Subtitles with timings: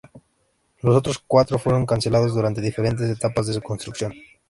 [0.81, 4.11] Los otros cuatro fueron cancelados durante diferentes etapas de su construcción.